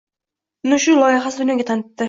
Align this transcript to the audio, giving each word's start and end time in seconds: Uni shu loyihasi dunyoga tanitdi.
Uni 0.69 0.81
shu 0.85 0.97
loyihasi 1.03 1.43
dunyoga 1.45 1.71
tanitdi. 1.71 1.99